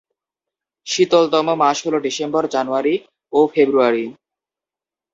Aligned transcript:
শীতলতম 0.87 1.47
মাস 1.61 1.77
হল 1.85 1.95
ডিসেম্বর, 2.05 2.43
জানুয়ারি 2.53 2.95
ও 3.33 3.39
ফেব্রুয়ারি। 3.53 4.05